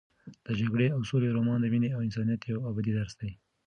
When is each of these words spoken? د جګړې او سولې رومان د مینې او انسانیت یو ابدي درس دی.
د 0.45 0.47
جګړې 0.59 0.87
او 0.95 1.01
سولې 1.09 1.29
رومان 1.35 1.59
د 1.61 1.65
مینې 1.73 1.89
او 1.95 2.01
انسانیت 2.07 2.41
یو 2.51 2.59
ابدي 2.69 2.91
درس 2.97 3.13
دی. 3.21 3.31